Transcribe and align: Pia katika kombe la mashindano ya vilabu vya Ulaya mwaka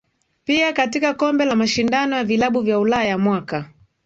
Pia 0.43 0.73
katika 0.73 1.13
kombe 1.13 1.45
la 1.45 1.55
mashindano 1.55 2.15
ya 2.15 2.23
vilabu 2.23 2.61
vya 2.61 2.79
Ulaya 2.79 3.17
mwaka 3.17 3.69